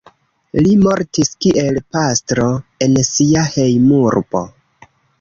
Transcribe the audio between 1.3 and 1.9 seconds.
kiel